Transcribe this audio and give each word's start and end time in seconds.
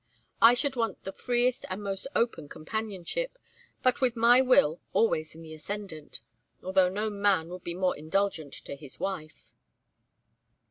I 0.41 0.55
should 0.55 0.75
want 0.75 1.03
the 1.03 1.11
freest 1.11 1.63
and 1.69 1.83
most 1.83 2.07
open 2.15 2.49
companionship, 2.49 3.37
but 3.83 4.01
with 4.01 4.15
my 4.15 4.41
will 4.41 4.79
always 4.93 5.35
in 5.35 5.43
the 5.43 5.53
ascendant 5.53 6.21
although 6.63 6.89
no 6.89 7.11
man 7.11 7.49
would 7.49 7.63
be 7.63 7.75
more 7.75 7.95
indulgent 7.95 8.53
to 8.65 8.75
his 8.75 8.99
wife." 8.99 9.53